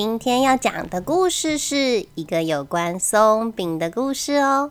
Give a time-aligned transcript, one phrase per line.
[0.00, 4.70] 今天要讲的故事是一个有关松饼的故事哦。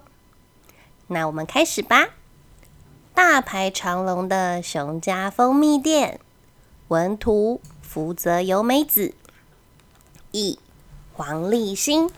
[1.07, 2.11] 那我们开始吧。
[3.13, 6.21] 大排长龙的熊家蜂蜜店，
[6.87, 9.13] 文图福泽由美子，
[10.31, 10.59] 译
[11.11, 12.09] 黄立新，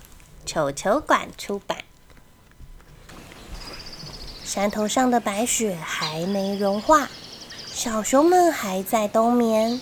[0.45, 1.79] 球球馆出版。
[4.43, 7.09] 山头上的白雪还没融化，
[7.65, 9.81] 小熊们还在冬眠。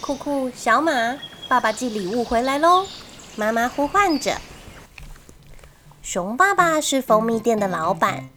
[0.00, 1.18] 酷酷，小马。
[1.48, 2.84] 爸爸寄礼物回来喽！
[3.36, 4.36] 妈妈呼唤着。
[6.02, 8.28] 熊爸爸是蜂蜜店的老板，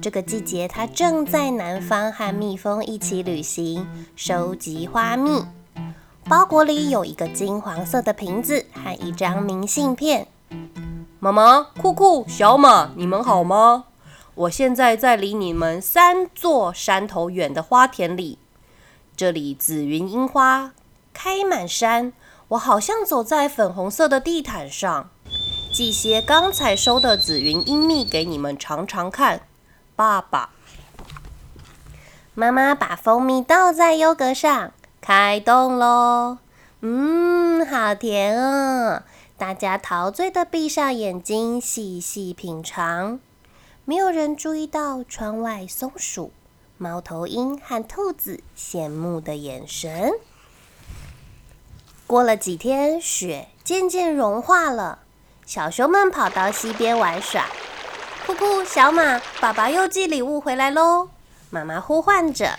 [0.00, 3.86] 这个季节他正在南方和蜜蜂一起旅行，
[4.16, 5.44] 收集花蜜。
[6.26, 10.26] 包裹里有一个金黄色的瓶子和一张明信片。
[11.18, 13.84] 妈妈，酷酷，小马，你们好吗？
[14.34, 18.38] 我现在在离你们三座山头远的花田里，
[19.14, 20.72] 这里紫云樱花
[21.12, 22.14] 开满山。
[22.54, 25.10] 我好像走在粉红色的地毯上，
[25.72, 29.42] 寄些刚采收的紫云英蜜给你们尝尝看。
[29.96, 30.50] 爸爸
[32.34, 36.38] 妈妈把蜂蜜倒在优格上，开动喽！
[36.80, 39.02] 嗯，好甜哦！
[39.36, 43.18] 大家陶醉的闭上眼睛，细细品尝。
[43.84, 46.30] 没有人注意到窗外松鼠、
[46.78, 50.12] 猫头鹰和兔子羡慕的眼神。
[52.14, 55.00] 过了几天，雪渐渐融化了。
[55.44, 57.46] 小熊们跑到溪边玩耍。
[58.24, 61.08] 酷酷，小马，爸爸又寄礼物回来喽！
[61.50, 62.56] 妈妈呼唤着。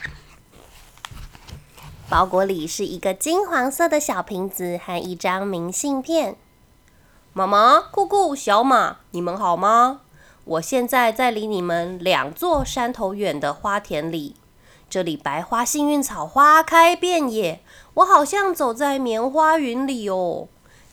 [2.09, 6.35] 包裹里是一个金黄色的小瓶子和一张明信片。
[7.31, 10.01] 妈妈，酷酷，小马，你们好吗？
[10.43, 14.35] 我现在在离你们两座山头远的花田里。
[14.89, 17.61] 这里白花幸运草花开遍野，
[17.95, 20.47] 我好像走在棉花云里哦。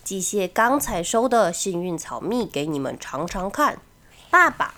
[0.04, 3.78] 寄些刚采收的幸运草蜜给你们尝尝看。
[4.30, 4.74] 爸爸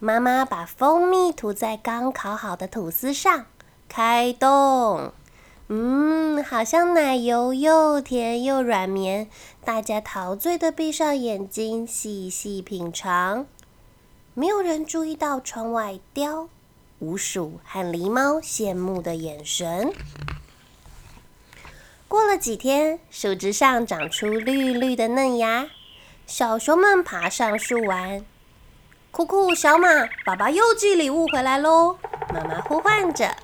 [0.00, 3.46] 妈妈把蜂蜜涂在刚烤好的吐司上，
[3.88, 5.12] 开动。
[5.68, 9.28] 嗯，好像奶油，又甜又软绵。
[9.64, 13.46] 大家陶醉的闭上眼睛，细细品尝。
[14.34, 16.48] 没有人注意到窗外雕。
[17.00, 19.92] 鼯鼠和狸猫羡慕的眼神。
[22.08, 25.68] 过了几天，树枝上长出绿绿的嫩芽，
[26.26, 28.24] 小熊们爬上树玩。
[29.10, 29.88] 酷酷，小马，
[30.24, 31.98] 爸爸又寄礼物回来喽！
[32.32, 33.36] 妈妈呼唤着。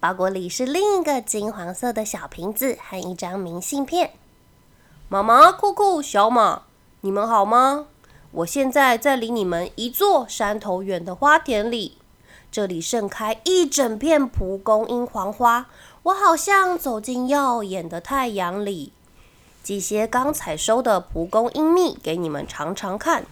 [0.00, 4.14] 包裹里是另一个金黄色的小瓶子和一张明信片。
[5.08, 6.62] 妈妈，酷酷，小马，
[7.02, 7.86] 你们好吗？
[8.32, 11.98] 我现在在离你们一座山头远的花田里，
[12.50, 15.66] 这里盛开一整片蒲公英黄花，
[16.04, 18.92] 我好像走进耀眼的太阳里。
[19.62, 23.26] 寄些刚采收的蒲公英蜜给你们尝尝看。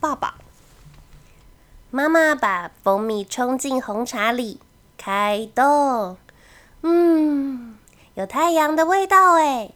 [0.00, 0.34] 爸爸
[1.90, 4.60] 妈妈把蜂蜜冲进红茶里，
[4.98, 6.16] 开动。
[6.82, 7.78] 嗯，
[8.14, 9.70] 有太阳的味道哎！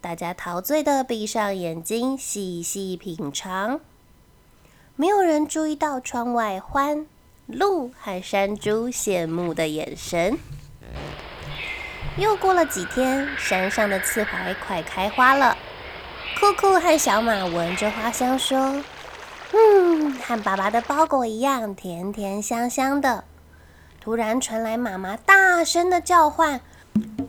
[0.00, 3.80] 大家陶醉的闭上眼睛，细细品尝。
[4.96, 7.06] 没有人注意到窗外欢
[7.46, 10.38] 鹿和山猪羡慕的眼神。
[12.16, 15.56] 又过了几天，山上的刺槐快开花了。
[16.38, 18.82] 酷酷和小马闻着花香说
[19.52, 23.24] ：“嗯，和爸爸的包裹一样，甜甜香香的。”
[24.00, 26.60] 突然传来妈妈大声的叫唤：“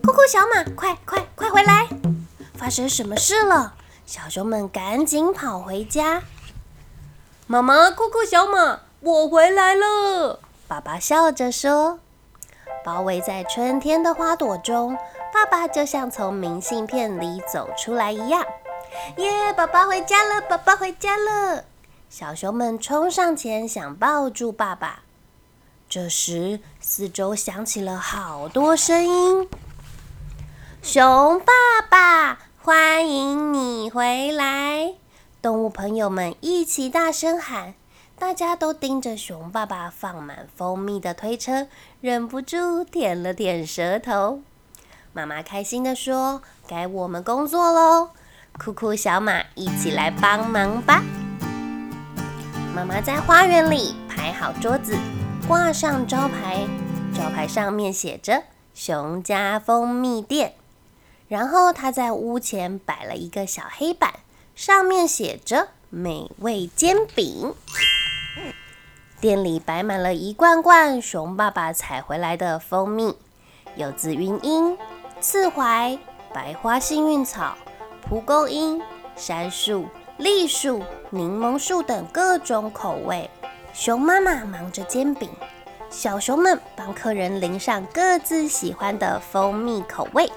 [0.04, 1.88] 酷酷，小马，快快快回来！
[2.56, 6.22] 发生什么事了？”小熊们赶紧跑回家。
[7.48, 10.40] 妈妈，酷酷，小马，我回来了！
[10.68, 12.00] 爸爸笑着说
[12.84, 14.98] ：“包围在春天的花朵中，
[15.32, 18.44] 爸爸就像从明信片里走出来一样。”
[19.18, 19.54] 耶！
[19.54, 21.66] 爸爸回家了，爸爸回家了！
[22.10, 25.04] 小熊们冲上前想抱住爸爸。
[25.88, 29.48] 这时，四周响起了好多声音
[30.82, 31.54] ：“熊爸
[31.88, 34.96] 爸，欢迎你回来！”
[35.44, 37.76] 动物朋友们一起大声喊，
[38.18, 41.68] 大家都盯着熊爸爸放满蜂蜜的推车，
[42.00, 44.42] 忍不住舔了舔舌头。
[45.12, 48.12] 妈妈开心地说：“该我们工作喽！”
[48.58, 51.04] 酷酷小马一起来帮忙吧。
[52.74, 54.98] 妈妈在花园里排好桌子，
[55.48, 56.66] 挂上招牌，
[57.14, 60.54] 招牌上面写着“熊家蜂蜜店”。
[61.28, 64.14] 然后她在屋前摆了一个小黑板。
[64.56, 67.54] 上面写着“美味煎饼”。
[69.22, 73.16] 店里摆满了一罐罐熊爸爸采回来的蜂蜜，
[73.76, 74.78] 有紫云英、
[75.20, 75.98] 刺槐、
[76.34, 77.56] 白花幸运草、
[78.02, 78.82] 蒲公英、
[79.16, 79.88] 杉树、
[80.18, 83.30] 栗树、柠檬树等各种口味。
[83.74, 85.30] 熊妈妈忙着煎饼，
[85.90, 90.32] 小熊们帮客人淋上各自喜欢的蜂蜜口味，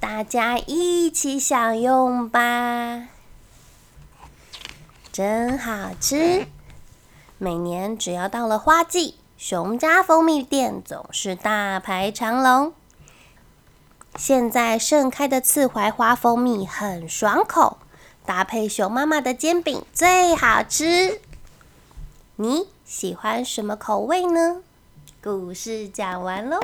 [0.00, 3.08] 大家一起享用吧，
[5.20, 6.46] 真好吃！
[7.36, 12.72] 每年只要到了花季，熊家蜂蜜店总是大排长龙。
[14.16, 17.76] 现在盛开的刺槐花蜂蜜很爽口，
[18.24, 21.20] 搭配熊妈妈的煎饼最好吃。
[22.36, 24.62] 你喜欢什么口味呢？
[25.22, 26.58] 故事讲完喽。